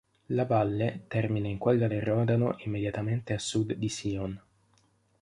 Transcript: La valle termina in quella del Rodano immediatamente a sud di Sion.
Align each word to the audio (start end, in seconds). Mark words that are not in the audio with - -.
La 0.29 0.45
valle 0.45 1.03
termina 1.07 1.47
in 1.47 1.59
quella 1.59 1.87
del 1.87 2.01
Rodano 2.01 2.55
immediatamente 2.65 3.33
a 3.35 3.37
sud 3.37 3.73
di 3.73 3.87
Sion. 3.87 4.41